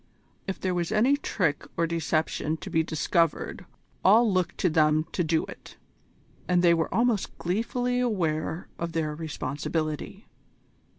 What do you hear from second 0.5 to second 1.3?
there was any